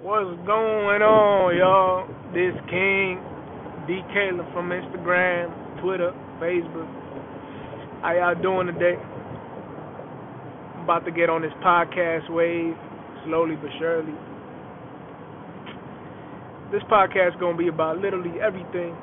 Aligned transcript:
What's 0.00 0.32
going 0.48 1.04
on, 1.04 1.52
y'all? 1.60 2.08
This 2.32 2.56
King 2.72 3.20
D 3.84 4.00
Caleb 4.16 4.48
from 4.56 4.72
Instagram, 4.72 5.52
Twitter, 5.84 6.16
Facebook. 6.40 6.88
How 8.00 8.16
y'all 8.16 8.40
doing 8.40 8.72
today? 8.72 8.96
I'm 8.96 10.88
about 10.88 11.04
to 11.04 11.12
get 11.12 11.28
on 11.28 11.44
this 11.44 11.52
podcast 11.60 12.32
wave, 12.32 12.72
slowly 13.28 13.60
but 13.60 13.68
surely. 13.76 14.16
This 16.72 16.80
podcast 16.88 17.36
gonna 17.36 17.60
be 17.60 17.68
about 17.68 18.00
literally 18.00 18.40
everything. 18.40 18.96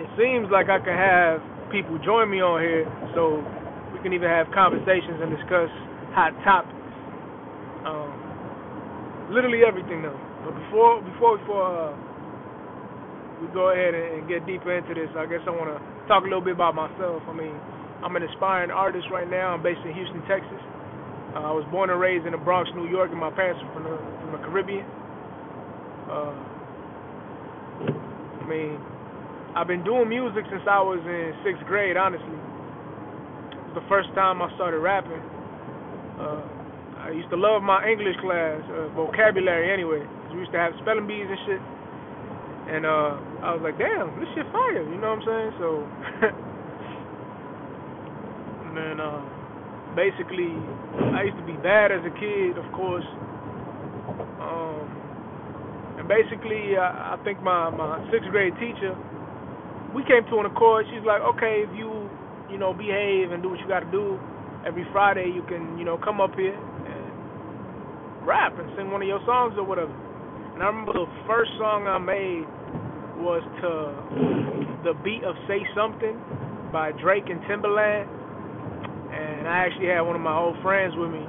It 0.00 0.08
seems 0.16 0.48
like 0.48 0.72
I 0.72 0.80
can 0.80 0.96
have 0.96 1.44
people 1.68 2.00
join 2.00 2.32
me 2.32 2.40
on 2.40 2.64
here, 2.64 2.88
so 3.12 3.44
we 3.92 4.00
can 4.00 4.16
even 4.16 4.32
have 4.32 4.48
conversations 4.56 5.20
and 5.20 5.28
discuss 5.28 5.68
hot 6.16 6.32
topics. 6.40 6.72
Um, 7.84 8.27
literally 9.30 9.62
everything 9.64 10.02
though. 10.02 10.18
But 10.44 10.56
before 10.56 11.02
before 11.02 11.38
before 11.38 11.64
uh, 11.64 11.92
we 13.40 13.46
go 13.54 13.70
ahead 13.70 13.94
and, 13.94 14.26
get 14.28 14.44
deeper 14.44 14.74
into 14.74 14.92
this, 14.92 15.08
I 15.16 15.24
guess 15.24 15.40
I 15.46 15.54
want 15.54 15.70
to 15.72 15.78
talk 16.10 16.24
a 16.24 16.28
little 16.28 16.44
bit 16.44 16.52
about 16.58 16.74
myself. 16.74 17.22
I 17.24 17.32
mean, 17.32 17.54
I'm 18.04 18.12
an 18.16 18.22
aspiring 18.26 18.70
artist 18.70 19.06
right 19.08 19.28
now. 19.30 19.54
I'm 19.54 19.62
based 19.62 19.80
in 19.86 19.94
Houston, 19.94 20.20
Texas. 20.28 20.60
Uh, 21.32 21.48
I 21.48 21.52
was 21.52 21.64
born 21.70 21.88
and 21.88 22.00
raised 22.00 22.26
in 22.26 22.32
the 22.32 22.40
Bronx, 22.40 22.68
New 22.74 22.88
York, 22.88 23.10
and 23.10 23.20
my 23.20 23.30
parents 23.30 23.62
are 23.62 23.72
from 23.72 23.84
the 23.84 23.96
from 24.20 24.30
the 24.36 24.42
Caribbean. 24.44 24.84
Uh, 26.08 26.34
I 28.40 28.44
mean, 28.48 28.80
I've 29.54 29.68
been 29.68 29.84
doing 29.84 30.08
music 30.08 30.44
since 30.48 30.64
I 30.68 30.80
was 30.80 31.00
in 31.04 31.36
sixth 31.44 31.64
grade. 31.68 31.96
Honestly, 31.96 32.26
it 32.26 33.64
was 33.72 33.76
the 33.76 33.86
first 33.88 34.08
time 34.16 34.40
I 34.40 34.48
started 34.56 34.80
rapping. 34.80 35.20
Uh, 36.16 36.57
I 36.98 37.14
used 37.14 37.30
to 37.30 37.38
love 37.38 37.62
my 37.62 37.86
English 37.86 38.18
class, 38.18 38.58
uh, 38.74 38.90
vocabulary 38.98 39.70
anyway. 39.70 40.02
We 40.34 40.42
used 40.42 40.50
to 40.52 40.58
have 40.58 40.74
spelling 40.82 41.06
bees 41.06 41.30
and 41.30 41.38
shit. 41.46 41.62
And 42.74 42.82
uh, 42.84 43.14
I 43.46 43.54
was 43.54 43.62
like, 43.62 43.78
damn, 43.78 44.10
this 44.18 44.26
shit 44.34 44.50
fire. 44.50 44.82
You 44.82 44.98
know 44.98 45.14
what 45.14 45.22
I'm 45.22 45.30
saying? 45.30 45.52
So, 45.62 45.68
and 48.66 48.74
then 48.76 48.98
uh, 48.98 49.22
basically, 49.94 50.50
I 51.14 51.22
used 51.22 51.38
to 51.38 51.46
be 51.46 51.54
bad 51.62 51.94
as 51.94 52.02
a 52.02 52.10
kid, 52.18 52.58
of 52.58 52.66
course. 52.74 53.06
Um, 54.42 54.82
and 56.02 56.10
basically, 56.10 56.74
I, 56.76 57.14
I 57.14 57.16
think 57.22 57.38
my 57.40 57.70
my 57.70 58.02
sixth 58.10 58.28
grade 58.28 58.58
teacher, 58.60 58.92
we 59.94 60.02
came 60.04 60.26
to 60.28 60.36
an 60.42 60.46
accord. 60.50 60.84
She's 60.92 61.06
like, 61.06 61.22
okay, 61.38 61.62
if 61.64 61.70
you 61.78 62.10
you 62.50 62.58
know 62.58 62.74
behave 62.74 63.30
and 63.32 63.40
do 63.40 63.48
what 63.54 63.62
you 63.62 63.68
got 63.70 63.80
to 63.80 63.90
do, 63.94 64.18
every 64.66 64.84
Friday 64.92 65.30
you 65.32 65.46
can 65.48 65.78
you 65.78 65.86
know 65.86 65.96
come 65.96 66.20
up 66.20 66.34
here 66.34 66.58
rap 68.28 68.52
and 68.60 68.68
sing 68.76 68.92
one 68.92 69.00
of 69.00 69.08
your 69.08 69.24
songs 69.24 69.56
or 69.56 69.64
whatever. 69.64 69.88
And 70.52 70.60
I 70.60 70.68
remember 70.68 70.92
the 70.92 71.08
first 71.24 71.48
song 71.56 71.88
I 71.88 71.96
made 71.96 72.44
was 73.24 73.40
to 73.64 73.72
the 74.84 74.92
beat 75.00 75.24
of 75.24 75.32
Say 75.48 75.64
Something 75.72 76.20
by 76.68 76.92
Drake 77.00 77.24
and 77.32 77.40
Timbaland. 77.48 78.04
And 79.08 79.48
I 79.48 79.64
actually 79.64 79.88
had 79.88 80.04
one 80.04 80.12
of 80.12 80.20
my 80.20 80.36
old 80.36 80.60
friends 80.60 80.92
with 80.92 81.08
me 81.08 81.24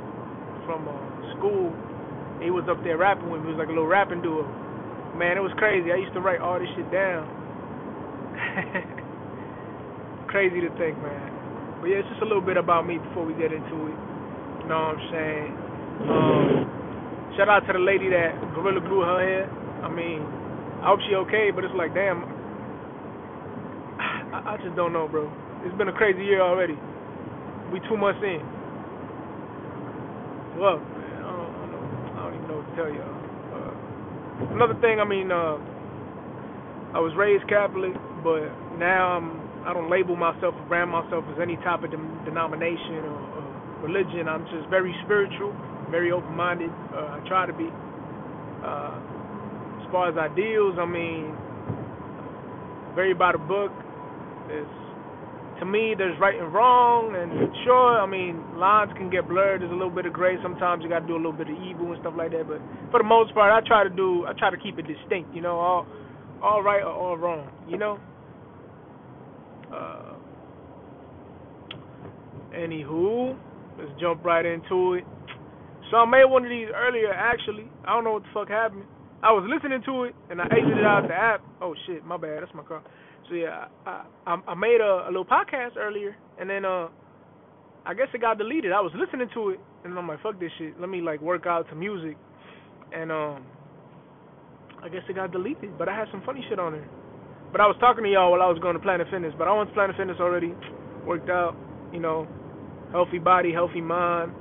from 0.68 0.92
uh, 0.92 1.00
school. 1.40 1.72
He 2.44 2.52
was 2.52 2.68
up 2.68 2.84
there 2.84 3.00
rapping 3.00 3.32
with 3.32 3.48
me. 3.48 3.56
It 3.56 3.56
was 3.56 3.64
like 3.64 3.72
a 3.72 3.76
little 3.76 3.88
rapping 3.88 4.20
duo. 4.20 4.44
Man, 5.16 5.40
it 5.40 5.44
was 5.44 5.56
crazy. 5.56 5.96
I 5.96 5.98
used 6.04 6.14
to 6.20 6.22
write 6.22 6.44
all 6.44 6.60
this 6.60 6.68
shit 6.76 6.92
down. 6.92 7.24
crazy 10.28 10.60
to 10.62 10.70
think, 10.76 11.00
man. 11.00 11.80
But 11.80 11.96
yeah, 11.96 12.04
it's 12.04 12.12
just 12.12 12.22
a 12.22 12.28
little 12.28 12.44
bit 12.44 12.60
about 12.60 12.84
me 12.84 13.00
before 13.00 13.24
we 13.24 13.34
get 13.40 13.56
into 13.56 13.88
it. 13.88 13.98
You 14.62 14.68
know 14.68 14.94
what 14.94 15.00
I'm 15.00 15.04
saying? 15.10 15.52
Um, 16.06 16.80
Shout 17.40 17.48
out 17.48 17.64
to 17.68 17.72
the 17.72 17.80
lady 17.80 18.12
that 18.12 18.36
gorilla 18.52 18.84
glue 18.84 19.00
her 19.00 19.24
hair. 19.24 19.48
I 19.80 19.88
mean, 19.88 20.20
I 20.84 20.92
hope 20.92 21.00
she 21.08 21.16
okay, 21.24 21.56
but 21.56 21.64
it's 21.64 21.72
like, 21.72 21.96
damn, 21.96 22.28
I, 24.36 24.44
I 24.44 24.54
just 24.60 24.76
don't 24.76 24.92
know, 24.92 25.08
bro. 25.08 25.32
It's 25.64 25.72
been 25.80 25.88
a 25.88 25.96
crazy 25.96 26.20
year 26.20 26.44
already. 26.44 26.76
We 27.72 27.80
two 27.88 27.96
months 27.96 28.20
in. 28.28 28.44
Well, 30.60 30.84
man, 30.84 31.16
I 31.24 31.32
don't, 31.32 31.54
I 31.56 31.66
don't, 31.72 31.88
I 32.12 32.20
don't 32.28 32.36
even 32.36 32.48
know 32.52 32.60
what 32.60 32.68
to 32.68 32.76
tell 32.76 32.92
y'all. 32.92 33.08
Uh, 33.08 34.60
another 34.60 34.76
thing, 34.84 35.00
I 35.00 35.08
mean, 35.08 35.32
uh, 35.32 35.56
I 36.92 37.00
was 37.00 37.16
raised 37.16 37.48
Catholic, 37.48 37.96
but 38.20 38.52
now 38.76 39.16
I'm 39.16 39.40
I 39.64 39.72
don't 39.72 39.88
label 39.88 40.20
myself 40.20 40.60
or 40.60 40.66
brand 40.68 40.92
myself 40.92 41.24
as 41.32 41.40
any 41.40 41.56
type 41.64 41.88
of 41.88 41.92
de- 41.96 42.20
denomination 42.28 43.00
or, 43.08 43.16
or 43.16 43.44
religion. 43.88 44.28
I'm 44.28 44.44
just 44.52 44.68
very 44.68 44.92
spiritual 45.08 45.56
very 45.92 46.12
open-minded. 46.12 46.70
Uh, 46.94 47.18
I 47.18 47.28
try 47.28 47.46
to 47.46 47.54
be. 47.54 47.70
Uh, 48.64 49.00
as 49.82 49.92
far 49.92 50.10
as 50.10 50.18
ideals, 50.18 50.78
I 50.78 50.86
mean, 50.86 51.34
very 52.96 53.14
by 53.14 53.32
the 53.32 53.40
book. 53.40 53.72
It's, 54.50 54.70
to 55.60 55.66
me, 55.66 55.94
there's 55.98 56.18
right 56.20 56.40
and 56.40 56.54
wrong, 56.54 57.16
and 57.16 57.52
sure, 57.66 58.00
I 58.00 58.06
mean, 58.06 58.58
lines 58.58 58.92
can 58.96 59.10
get 59.10 59.28
blurred. 59.28 59.62
There's 59.62 59.72
a 59.72 59.76
little 59.76 59.90
bit 59.90 60.06
of 60.06 60.14
gray. 60.14 60.38
Sometimes 60.42 60.84
you 60.84 60.90
got 60.90 61.00
to 61.00 61.08
do 61.08 61.16
a 61.16 61.22
little 61.22 61.34
bit 61.34 61.50
of 61.50 61.58
evil 61.64 61.92
and 61.92 62.00
stuff 62.02 62.14
like 62.16 62.32
that. 62.32 62.48
But 62.48 62.62
for 62.92 63.00
the 63.00 63.08
most 63.08 63.34
part, 63.34 63.52
I 63.52 63.66
try 63.68 63.84
to 63.84 63.90
do. 63.90 64.26
I 64.26 64.34
try 64.34 64.50
to 64.52 64.58
keep 64.58 64.80
it 64.80 64.88
distinct. 64.88 65.36
You 65.36 65.42
know, 65.42 65.60
all 65.60 65.88
all 66.42 66.64
right 66.64 66.82
or 66.82 66.94
all 66.94 67.18
wrong. 67.18 67.50
You 67.68 67.78
know. 67.78 68.00
Uh, 69.74 70.14
anywho, 72.56 73.38
let's 73.78 73.92
jump 74.00 74.24
right 74.24 74.46
into 74.46 74.96
it. 74.96 75.06
So 75.92 75.98
I 75.98 76.06
made 76.06 76.26
one 76.26 76.44
of 76.44 76.50
these 76.50 76.68
earlier. 76.74 77.12
Actually, 77.12 77.66
I 77.86 77.94
don't 77.94 78.04
know 78.04 78.14
what 78.14 78.24
the 78.24 78.30
fuck 78.34 78.50
happened. 78.50 78.86
I 79.22 79.34
was 79.34 79.44
listening 79.50 79.82
to 79.86 80.04
it 80.06 80.16
and 80.30 80.40
I 80.42 80.46
exited 80.46 80.86
out 80.86 81.08
the 81.08 81.16
app. 81.16 81.42
Oh 81.62 81.76
shit, 81.86 82.06
my 82.06 82.16
bad. 82.16 82.42
That's 82.42 82.54
my 82.54 82.64
car. 82.64 82.82
So 83.28 83.36
yeah, 83.36 83.68
I 83.86 84.06
I, 84.26 84.38
I 84.48 84.54
made 84.56 84.80
a, 84.82 85.06
a 85.08 85.12
little 85.12 85.26
podcast 85.26 85.76
earlier 85.78 86.16
and 86.40 86.50
then 86.50 86.64
uh 86.64 86.88
I 87.86 87.94
guess 87.94 88.08
it 88.14 88.22
got 88.22 88.38
deleted. 88.38 88.72
I 88.72 88.82
was 88.82 88.92
listening 88.96 89.30
to 89.34 89.50
it 89.50 89.60
and 89.84 89.98
I'm 89.98 90.08
like, 90.08 90.22
fuck 90.22 90.40
this 90.40 90.52
shit. 90.58 90.80
Let 90.80 90.90
me 90.90 91.02
like 91.02 91.22
work 91.22 91.46
out 91.48 91.68
to 91.70 91.76
music 91.76 92.18
and 92.94 93.12
um 93.12 93.44
I 94.82 94.88
guess 94.88 95.02
it 95.10 95.16
got 95.16 95.32
deleted. 95.32 95.78
But 95.78 95.90
I 95.90 95.98
had 95.98 96.08
some 96.12 96.22
funny 96.26 96.46
shit 96.50 96.60
on 96.60 96.74
there. 96.74 96.90
But 97.52 97.62
I 97.62 97.68
was 97.68 97.76
talking 97.80 98.04
to 98.04 98.10
y'all 98.10 98.32
while 98.32 98.44
I 98.44 98.48
was 98.48 98.60
going 98.62 98.76
to 98.76 98.80
Planet 98.80 99.08
Fitness. 99.12 99.34
But 99.38 99.48
I 99.48 99.58
went 99.58 99.70
to 99.70 99.74
Planet 99.74 99.98
Fitness 99.98 100.18
already. 100.22 100.54
Worked 101.06 101.30
out. 101.30 101.58
You 101.92 102.00
know, 102.00 102.28
healthy 102.92 103.18
body, 103.18 103.52
healthy 103.52 103.82
mind 103.82 104.32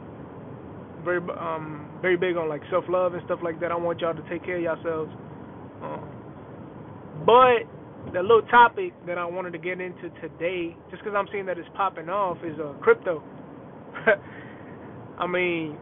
very 1.04 1.20
um 1.38 1.88
very 2.02 2.16
big 2.16 2.36
on 2.36 2.48
like 2.48 2.62
self 2.70 2.84
love 2.88 3.14
and 3.14 3.22
stuff 3.26 3.40
like 3.42 3.60
that. 3.60 3.72
I 3.72 3.76
want 3.76 4.00
y'all 4.00 4.14
to 4.14 4.28
take 4.28 4.44
care 4.44 4.56
of 4.56 4.62
yourselves. 4.62 5.10
Um, 5.82 6.08
but 7.26 7.66
the 8.12 8.22
little 8.22 8.42
topic 8.50 8.92
that 9.06 9.18
I 9.18 9.24
wanted 9.24 9.52
to 9.52 9.58
get 9.58 9.80
into 9.80 10.10
today, 10.20 10.76
just 10.90 11.02
because 11.02 11.14
I'm 11.16 11.28
seeing 11.32 11.46
that 11.46 11.58
it's 11.58 11.68
popping 11.74 12.08
off, 12.08 12.38
is 12.44 12.58
uh, 12.58 12.72
crypto. 12.80 13.22
I 15.18 15.26
mean, 15.26 15.76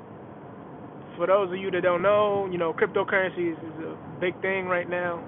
for 1.17 1.27
those 1.27 1.49
of 1.49 1.57
you 1.57 1.71
that 1.71 1.83
don't 1.83 2.03
know, 2.03 2.49
you 2.51 2.59
know, 2.59 2.73
cryptocurrency 2.73 3.53
is, 3.53 3.59
is 3.59 3.85
a 3.85 3.97
big 4.21 4.41
thing 4.43 4.67
right 4.67 4.89
now. 4.89 5.23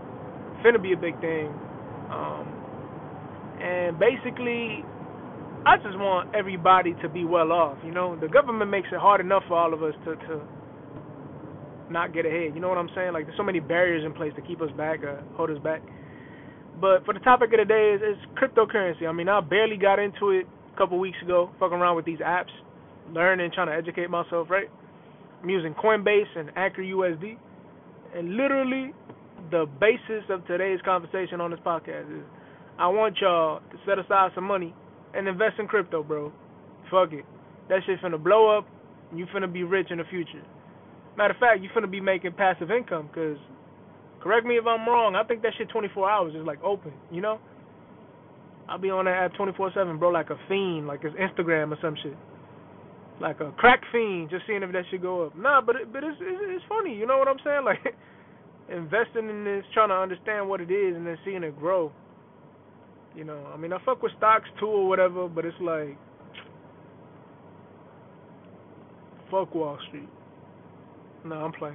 Finna 0.65 0.83
be 0.83 0.93
a 0.93 0.97
big 0.97 1.21
thing. 1.21 1.49
Um, 2.11 2.49
and 3.61 3.99
basically, 3.99 4.85
I 5.69 5.77
just 5.77 5.99
want 5.99 6.35
everybody 6.35 6.95
to 7.03 7.11
be 7.11 7.27
well 7.27 7.53
off. 7.53 7.77
You 7.85 7.93
know, 7.93 8.19
the 8.19 8.27
government 8.27 8.71
makes 8.71 8.89
it 8.91 8.99
hard 8.99 9.21
enough 9.21 9.43
for 9.49 9.59
all 9.59 9.75
of 9.75 9.83
us 9.83 9.93
to 10.07 10.17
to 10.17 10.41
not 11.91 12.15
get 12.15 12.25
ahead. 12.25 12.55
You 12.55 12.61
know 12.61 12.71
what 12.71 12.79
I'm 12.79 12.89
saying? 12.95 13.13
Like 13.13 13.27
there's 13.27 13.37
so 13.37 13.43
many 13.43 13.61
barriers 13.61 14.03
in 14.03 14.15
place 14.15 14.33
to 14.37 14.41
keep 14.41 14.63
us 14.63 14.71
back, 14.79 15.01
hold 15.37 15.51
us 15.51 15.59
back. 15.59 15.83
But 16.81 17.05
for 17.05 17.13
the 17.13 17.21
topic 17.21 17.53
of 17.53 17.59
the 17.59 17.67
day 17.67 17.97
is, 17.97 18.17
is 18.17 18.17
cryptocurrency. 18.41 19.07
I 19.07 19.13
mean, 19.13 19.29
I 19.29 19.43
barely 19.43 19.77
got 19.77 19.99
into 19.99 20.31
it 20.31 20.47
a 20.73 20.79
couple 20.79 20.99
weeks 20.99 21.19
ago, 21.23 21.51
fucking 21.61 21.77
around 21.77 21.97
with 21.97 22.07
these 22.07 22.21
apps, 22.21 22.55
learning, 23.13 23.51
trying 23.55 23.67
to 23.67 23.75
educate 23.75 24.09
myself. 24.09 24.49
Right? 24.49 24.71
I'm 25.43 25.51
using 25.51 25.75
Coinbase 25.75 26.33
and 26.35 26.51
Anchor 26.57 26.81
USD, 26.81 27.37
and 28.17 28.37
literally 28.37 28.95
the 29.51 29.67
basis 29.79 30.25
of 30.31 30.47
today's 30.47 30.81
conversation 30.83 31.43
on 31.43 31.51
this 31.51 31.61
podcast 31.61 32.09
is 32.11 32.25
I 32.79 32.89
want 32.89 33.19
y'all 33.21 33.61
to 33.61 33.77
set 33.85 33.99
aside 33.99 34.31
some 34.35 34.45
money 34.45 34.73
and 35.15 35.29
invest 35.29 35.59
in 35.59 35.67
crypto, 35.67 36.03
bro. 36.03 36.33
Fuck 36.91 37.13
it. 37.13 37.25
That 37.69 37.81
shit 37.87 38.01
finna 38.01 38.23
blow 38.23 38.57
up. 38.59 38.67
and 39.11 39.19
You 39.19 39.27
finna 39.27 39.53
be 39.53 39.63
rich 39.63 39.89
in 39.91 39.99
the 39.99 40.05
future. 40.11 40.43
Matter 41.17 41.35
of 41.35 41.41
fact, 41.41 41.63
you 41.63 41.69
finna 41.77 41.91
be 41.91 42.01
making 42.01 42.33
passive 42.33 42.71
income. 42.71 43.11
Cause, 43.15 43.37
correct 44.23 44.47
me 44.47 44.57
if 44.57 44.67
I'm 44.67 44.89
wrong. 44.89 45.17
I 45.17 45.25
think 45.25 45.43
that 45.43 45.53
shit 45.59 45.69
24 45.71 46.11
hours 46.11 46.35
is 46.35 46.47
like 46.47 46.63
open. 46.63 46.93
You 47.11 47.21
know. 47.21 47.39
I'll 48.69 48.79
be 48.79 48.91
on 48.91 49.07
that 49.07 49.17
app 49.17 49.33
24/7, 49.35 49.99
bro, 49.99 50.11
like 50.11 50.31
a 50.31 50.37
fiend, 50.49 50.87
like 50.87 51.01
it's 51.03 51.17
Instagram 51.17 51.73
or 51.73 51.79
some 51.81 51.97
shit, 52.03 52.17
like 53.21 53.41
a 53.41 53.51
crack 53.53 53.81
fiend, 53.91 54.31
just 54.31 54.47
seeing 54.47 54.63
if 54.63 54.73
that 54.73 54.85
shit 54.91 55.01
go 55.03 55.27
up. 55.27 55.37
Nah, 55.37 55.63
but 55.63 55.77
it, 55.77 55.93
but 55.93 56.05
it's, 56.05 56.19
it's 56.21 56.41
it's 56.43 56.65
funny. 56.69 56.95
You 56.95 57.07
know 57.07 57.19
what 57.19 57.29
I'm 57.29 57.39
saying? 57.45 57.65
Like 57.65 57.95
investing 58.69 59.31
in 59.31 59.45
this, 59.45 59.65
trying 59.73 59.89
to 59.89 59.95
understand 59.97 60.47
what 60.49 60.61
it 60.61 60.71
is, 60.71 60.95
and 60.95 61.07
then 61.07 61.17
seeing 61.25 61.43
it 61.43 61.59
grow. 61.59 61.91
You 63.19 63.25
know, 63.25 63.49
I 63.53 63.57
mean, 63.57 63.73
I 63.73 63.79
fuck 63.85 64.01
with 64.01 64.13
stocks 64.17 64.49
too 64.61 64.67
or 64.67 64.89
whatever, 64.89 65.27
but 65.27 65.45
it's 65.45 65.57
like, 65.61 65.99
fuck 69.29 69.53
Wall 69.57 69.77
Street. 69.89 70.09
No, 71.25 71.35
I'm 71.35 71.51
playing. 71.51 71.75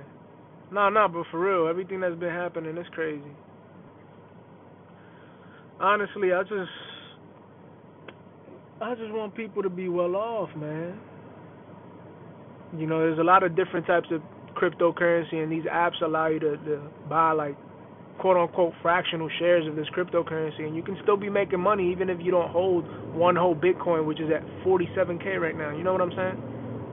Nah, 0.72 0.88
nah, 0.88 1.10
but 1.10 1.26
for 1.32 1.42
real, 1.42 1.68
everything 1.68 2.00
that's 2.00 2.16
been 2.16 2.30
happening 2.30 2.78
is 2.78 2.88
crazy. 2.94 3.36
Honestly, 5.82 6.32
I 6.32 6.44
just 6.44 6.72
I 8.82 8.96
just 8.96 9.12
want 9.12 9.36
people 9.36 9.64
to 9.64 9.70
be 9.70 9.90
well 9.90 10.16
off, 10.16 10.50
man. 10.56 10.98
You 12.78 12.88
know, 12.88 13.00
there's 13.00 13.20
a 13.20 13.24
lot 13.24 13.44
of 13.44 13.54
different 13.54 13.86
types 13.86 14.08
of 14.12 14.22
cryptocurrency, 14.56 15.44
and 15.44 15.52
these 15.52 15.66
apps 15.66 16.02
allow 16.02 16.28
you 16.28 16.40
to, 16.40 16.56
to 16.56 16.82
buy 17.10 17.34
like 17.34 17.58
quote 18.24 18.38
unquote 18.38 18.72
fractional 18.82 19.28
shares 19.38 19.68
of 19.68 19.76
this 19.76 19.86
cryptocurrency, 19.92 20.64
and 20.64 20.74
you 20.78 20.82
can 20.82 20.96
still 21.04 21.18
be 21.18 21.28
making 21.28 21.60
money 21.60 21.92
even 21.92 22.10
if 22.10 22.24
you 22.24 22.32
don't 22.32 22.50
hold 22.50 22.88
one 23.12 23.36
whole 23.36 23.54
Bitcoin, 23.54 24.08
which 24.08 24.22
is 24.22 24.32
at 24.32 24.40
47k 24.64 25.36
right 25.44 25.58
now. 25.58 25.76
You 25.76 25.84
know 25.84 25.92
what 25.92 26.00
I'm 26.00 26.16
saying? 26.16 26.40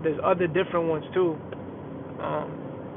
There's 0.02 0.18
other 0.26 0.48
different 0.50 0.90
ones 0.90 1.06
too. 1.14 1.38
Um, 2.18 2.50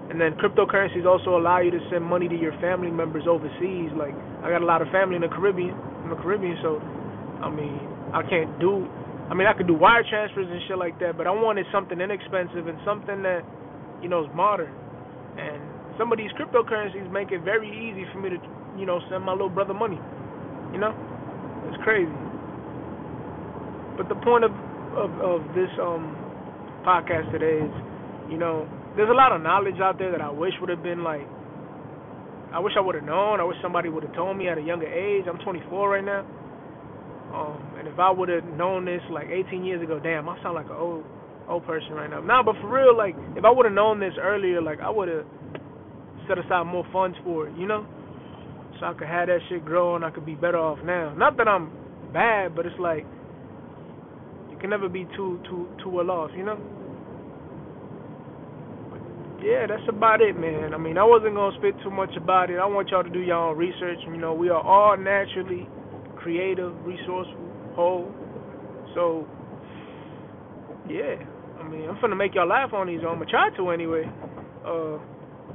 and 0.10 0.18
then 0.20 0.34
cryptocurrencies 0.42 1.06
also 1.06 1.38
allow 1.38 1.62
you 1.62 1.70
to 1.70 1.80
send 1.94 2.04
money 2.04 2.28
to 2.28 2.34
your 2.34 2.58
family 2.58 2.90
members 2.90 3.30
overseas. 3.30 3.94
Like 3.94 4.18
I 4.42 4.50
got 4.50 4.66
a 4.66 4.66
lot 4.66 4.82
of 4.82 4.90
family 4.90 5.14
in 5.14 5.22
the 5.22 5.30
Caribbean, 5.30 5.78
in 6.02 6.10
the 6.10 6.18
Caribbean, 6.18 6.58
so 6.66 6.82
I 7.38 7.54
mean 7.54 7.78
I 8.18 8.26
can't 8.26 8.50
do. 8.58 8.90
I 9.30 9.38
mean 9.38 9.46
I 9.46 9.54
could 9.54 9.70
do 9.70 9.78
wire 9.78 10.02
transfers 10.10 10.50
and 10.50 10.60
shit 10.68 10.82
like 10.82 10.98
that, 11.06 11.22
but 11.22 11.30
I 11.30 11.32
wanted 11.38 11.70
something 11.72 12.02
inexpensive 12.02 12.66
and 12.66 12.82
something 12.82 13.22
that 13.30 13.46
you 14.02 14.10
know 14.10 14.26
is 14.26 14.32
modern. 14.34 14.74
Some 15.98 16.12
of 16.12 16.18
these 16.18 16.32
cryptocurrencies 16.34 17.10
make 17.12 17.32
it 17.32 17.42
very 17.42 17.70
easy 17.70 18.06
for 18.12 18.20
me 18.20 18.30
to 18.30 18.40
you 18.78 18.86
know 18.86 19.00
send 19.10 19.24
my 19.24 19.32
little 19.32 19.50
brother 19.50 19.74
money. 19.74 20.00
You 20.74 20.80
know, 20.80 20.94
it's 21.70 21.78
crazy. 21.84 22.12
But 23.98 24.10
the 24.10 24.18
point 24.26 24.44
of 24.44 24.52
of, 24.98 25.12
of 25.22 25.40
this 25.54 25.70
um 25.82 26.18
podcast 26.86 27.32
today 27.32 27.62
is, 27.62 27.74
you 28.32 28.38
know 28.38 28.68
there's 28.96 29.10
a 29.10 29.18
lot 29.18 29.32
of 29.32 29.42
knowledge 29.42 29.80
out 29.82 29.98
there 29.98 30.12
that 30.12 30.22
I 30.22 30.30
wish 30.30 30.54
would 30.62 30.70
have 30.70 30.84
been 30.84 31.04
like 31.04 31.26
I 32.54 32.60
wish 32.60 32.74
I 32.78 32.82
would 32.82 32.94
have 32.94 33.04
known. 33.04 33.40
I 33.40 33.44
wish 33.44 33.58
somebody 33.62 33.90
would 33.90 34.04
have 34.04 34.14
told 34.14 34.38
me 34.38 34.48
at 34.48 34.60
a 34.60 34.62
younger 34.62 34.86
age. 34.86 35.26
I'm 35.28 35.40
24 35.40 35.90
right 35.90 36.06
now. 36.06 36.22
Um, 37.34 37.58
and 37.80 37.88
if 37.88 37.98
I 37.98 38.12
would 38.12 38.30
have 38.30 38.46
known 38.46 38.86
this 38.86 39.02
like 39.10 39.26
18 39.26 39.66
years 39.66 39.82
ago, 39.82 40.00
damn, 40.00 40.30
I 40.30 40.38
sound 40.44 40.54
like 40.54 40.68
an 40.70 40.78
old 40.78 41.04
old 41.50 41.66
person 41.66 41.94
right 41.94 42.10
now. 42.10 42.22
Nah, 42.22 42.44
but 42.44 42.56
for 42.62 42.70
real, 42.70 42.96
like 42.96 43.16
if 43.36 43.44
I 43.44 43.50
would 43.50 43.66
have 43.66 43.74
known 43.74 44.00
this 44.00 44.14
earlier, 44.22 44.62
like 44.62 44.80
I 44.80 44.90
would 44.90 45.10
have 45.10 45.26
set 46.28 46.38
aside 46.38 46.66
more 46.66 46.86
funds 46.92 47.18
for 47.24 47.48
it, 47.48 47.58
you 47.58 47.68
know, 47.68 47.86
so 48.80 48.88
I 48.88 48.94
could 48.94 49.08
have 49.08 49.28
that 49.28 49.40
shit 49.50 49.66
grow 49.66 49.96
and 49.96 50.06
I 50.06 50.12
could 50.12 50.26
be 50.26 50.36
better 50.36 50.58
off 50.60 50.80
now. 50.84 51.14
Not 51.16 51.38
that 51.38 51.48
I'm 51.48 51.72
bad, 52.14 52.56
but 52.56 52.66
it's 52.66 52.80
like 52.80 53.06
you 54.52 54.58
can 54.58 54.70
never 54.70 54.90
be 54.90 55.06
too 55.16 55.40
too 55.50 55.68
too 55.84 55.90
well 55.90 56.12
off, 56.12 56.32
you 56.36 56.44
know 56.44 56.60
yeah, 59.44 59.68
that's 59.68 59.84
about 59.90 60.22
it, 60.22 60.40
man. 60.40 60.74
I 60.74 60.78
mean, 60.78 60.98
I 60.98 61.04
wasn't 61.04 61.36
gonna 61.36 61.56
spit 61.60 61.76
too 61.84 61.92
much 61.92 62.16
about 62.16 62.50
it. 62.50 62.58
I 62.58 62.66
want 62.66 62.90
y'all 62.90 63.04
to 63.04 63.10
do 63.10 63.20
your 63.20 63.36
own 63.36 63.58
research. 63.58 64.00
You 64.08 64.16
know, 64.16 64.34
we 64.34 64.48
are 64.50 64.62
all 64.62 64.96
naturally 64.96 65.68
creative, 66.16 66.72
resourceful, 66.86 67.36
whole. 67.76 68.12
So, 68.96 69.28
yeah. 70.90 71.20
I 71.60 71.68
mean, 71.68 71.90
I'm 71.90 72.00
gonna 72.00 72.16
make 72.16 72.36
y'all 72.36 72.48
laugh 72.48 72.72
on 72.72 72.88
these. 72.88 73.00
I'm 73.00 73.20
gonna 73.20 73.26
try 73.26 73.50
to 73.58 73.70
anyway. 73.72 74.10
Uh, 74.66 74.98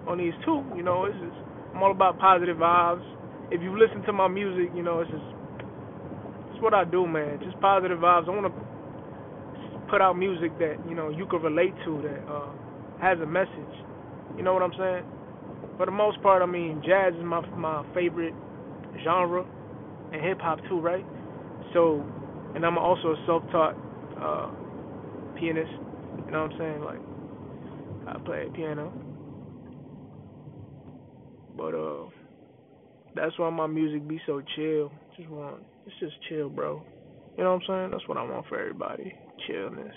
on 0.07 0.19
these 0.19 0.35
two, 0.45 0.65
you 0.77 0.83
know, 0.83 1.05
it's 1.05 1.19
just 1.19 1.37
I'm 1.75 1.83
all 1.83 1.91
about 1.91 2.19
positive 2.19 2.57
vibes. 2.57 3.05
If 3.51 3.63
you 3.63 3.79
listen 3.79 4.03
to 4.03 4.13
my 4.13 4.29
music, 4.29 4.71
you 4.75 4.83
know, 4.83 5.01
it's 5.01 5.11
just 5.11 5.25
it's 6.53 6.63
what 6.63 6.75
I 6.75 6.85
do, 6.85 7.07
man. 7.07 7.41
Just 7.43 7.59
positive 7.61 7.99
vibes. 7.99 8.29
I 8.29 8.31
want 8.31 8.47
to 8.47 8.57
put 9.91 10.01
out 10.01 10.19
music 10.19 10.59
that 10.59 10.77
you 10.89 10.95
know 10.95 11.09
you 11.09 11.27
can 11.27 11.41
relate 11.43 11.75
to 11.85 12.03
that. 12.03 12.23
Uh, 12.29 12.53
has 13.01 13.19
a 13.21 13.27
message. 13.27 13.75
You 14.37 14.43
know 14.43 14.53
what 14.55 14.63
I'm 14.63 14.75
saying? 14.79 15.05
For 15.77 15.87
the 15.87 15.93
most 15.93 16.21
part, 16.23 16.43
I 16.43 16.47
mean, 16.47 16.83
jazz 16.85 17.15
is 17.15 17.25
my 17.25 17.41
my 17.55 17.85
favorite 17.95 18.35
genre, 19.05 19.47
and 20.13 20.23
hip 20.23 20.41
hop 20.41 20.59
too, 20.69 20.81
right? 20.81 21.05
So, 21.73 22.05
and 22.55 22.65
I'm 22.65 22.79
also 22.79 23.13
a 23.13 23.23
self-taught 23.27 23.77
uh, 24.21 24.51
pianist. 25.39 25.71
You 26.27 26.33
know 26.33 26.43
what 26.43 26.53
I'm 26.53 26.59
saying? 26.59 26.81
Like, 26.83 27.01
I 28.09 28.19
play 28.25 28.47
piano. 28.55 28.93
But 31.59 31.75
uh, 31.75 32.09
that's 33.17 33.37
why 33.39 33.51
my 33.51 33.67
music 33.67 34.07
be 34.07 34.21
so 34.27 34.41
chill. 34.55 34.93
Just 35.17 35.29
want, 35.29 35.65
it's 35.87 35.97
just 35.99 36.15
chill, 36.29 36.49
bro. 36.49 36.83
You 37.37 37.45
know 37.45 37.55
what 37.55 37.63
I'm 37.63 37.67
saying? 37.67 37.91
That's 37.91 38.09
what 38.09 38.17
I 38.17 38.23
want 38.23 38.47
for 38.49 38.59
everybody. 38.61 39.13
Chillness. 39.47 39.95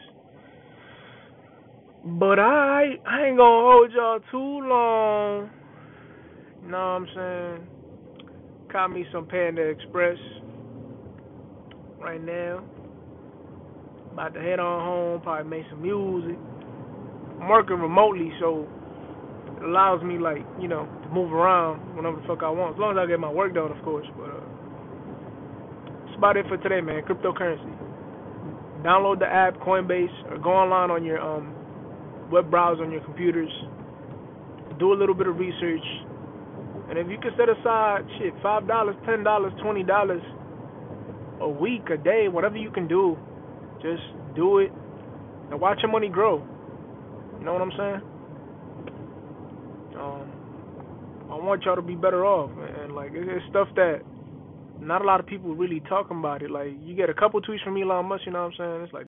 But 2.03 2.39
I 2.39 2.95
I 3.05 3.25
ain't 3.27 3.37
gonna 3.37 3.71
hold 3.71 3.91
y'all 3.93 4.19
too 4.31 4.67
long. 4.67 5.51
You 6.63 6.71
know 6.71 6.77
what 6.77 6.83
I'm 6.83 7.07
saying? 7.15 7.67
Caught 8.71 8.87
me 8.89 9.05
some 9.11 9.27
Panda 9.27 9.61
Express 9.61 10.17
right 11.99 12.23
now. 12.23 12.63
About 14.13 14.33
to 14.33 14.39
head 14.41 14.59
on 14.59 14.83
home, 14.83 15.21
probably 15.21 15.49
make 15.49 15.69
some 15.69 15.83
music. 15.83 16.37
I'm 17.39 17.49
working 17.49 17.77
remotely, 17.77 18.31
so 18.39 18.67
allows 19.63 20.03
me 20.03 20.17
like, 20.17 20.45
you 20.59 20.67
know, 20.67 20.85
to 21.03 21.09
move 21.09 21.33
around 21.33 21.95
whenever 21.95 22.19
the 22.19 22.27
fuck 22.27 22.43
I 22.43 22.49
want. 22.49 22.75
As 22.75 22.79
long 22.79 22.97
as 22.97 23.01
I 23.01 23.05
get 23.05 23.19
my 23.19 23.31
work 23.31 23.53
done, 23.53 23.71
of 23.71 23.83
course. 23.83 24.07
But 24.17 24.29
uh 24.29 24.43
that's 26.05 26.17
about 26.17 26.37
it 26.37 26.45
for 26.47 26.57
today, 26.57 26.81
man. 26.81 27.03
Cryptocurrency. 27.03 27.77
Download 28.83 29.19
the 29.19 29.27
app 29.27 29.57
Coinbase 29.59 30.31
or 30.31 30.37
go 30.39 30.51
online 30.51 30.89
on 30.89 31.03
your 31.03 31.19
um 31.19 31.53
web 32.31 32.49
browser 32.49 32.83
on 32.83 32.91
your 32.91 33.03
computers, 33.03 33.51
do 34.79 34.93
a 34.93 34.97
little 34.97 35.15
bit 35.15 35.27
of 35.27 35.37
research, 35.37 35.83
and 36.89 36.97
if 36.97 37.07
you 37.07 37.17
can 37.17 37.31
set 37.37 37.49
aside 37.49 38.03
shit 38.19 38.33
five 38.41 38.67
dollars, 38.67 38.95
ten 39.05 39.23
dollars, 39.23 39.53
twenty 39.61 39.83
dollars 39.83 40.21
a 41.41 41.49
week, 41.49 41.89
a 41.89 41.97
day, 41.97 42.27
whatever 42.27 42.57
you 42.57 42.71
can 42.71 42.87
do, 42.87 43.17
just 43.81 44.03
do 44.35 44.59
it 44.59 44.71
and 45.51 45.59
watch 45.59 45.79
your 45.81 45.91
money 45.91 46.09
grow. 46.09 46.37
You 47.39 47.45
know 47.45 47.53
what 47.53 47.61
I'm 47.61 47.71
saying? 47.77 48.10
Um, 50.01 50.27
I 51.31 51.35
want 51.35 51.63
y'all 51.65 51.75
to 51.75 51.81
be 51.81 51.95
better 51.95 52.25
off, 52.25 52.51
and 52.83 52.93
Like 52.95 53.11
it's 53.13 53.45
stuff 53.49 53.69
that 53.75 54.01
not 54.81 55.01
a 55.01 55.05
lot 55.05 55.19
of 55.19 55.27
people 55.27 55.55
really 55.55 55.79
talking 55.87 56.17
about 56.19 56.41
it. 56.41 56.51
Like 56.51 56.69
you 56.83 56.95
get 56.95 57.09
a 57.09 57.13
couple 57.13 57.41
tweets 57.41 57.63
from 57.63 57.77
Elon 57.77 58.07
Musk, 58.07 58.25
you 58.25 58.33
know 58.33 58.45
what 58.45 58.45
I'm 58.45 58.53
saying? 58.57 58.81
It's 58.83 58.93
like 58.93 58.99